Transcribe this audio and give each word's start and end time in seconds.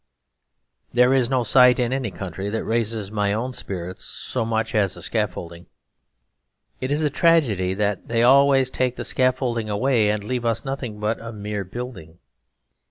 There 0.91 1.13
is 1.13 1.29
no 1.29 1.43
sight 1.43 1.77
in 1.77 1.93
any 1.93 2.09
country 2.09 2.49
that 2.49 2.63
raises 2.63 3.11
my 3.11 3.33
own 3.33 3.53
spirits 3.53 4.03
so 4.03 4.43
much 4.43 4.73
as 4.73 4.97
a 4.97 5.01
scaffolding. 5.03 5.67
It 6.79 6.89
is 6.91 7.03
a 7.03 7.11
tragedy 7.11 7.75
that 7.75 8.07
they 8.07 8.23
always 8.23 8.71
take 8.71 8.95
the 8.95 9.05
scaffolding 9.05 9.69
away, 9.69 10.09
and 10.09 10.23
leave 10.23 10.43
us 10.43 10.65
nothing 10.65 10.99
but 10.99 11.19
a 11.19 11.31
mere 11.31 11.63
building. 11.63 12.17